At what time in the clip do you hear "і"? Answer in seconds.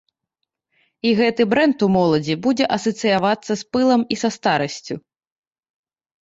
1.09-1.09, 4.17-4.19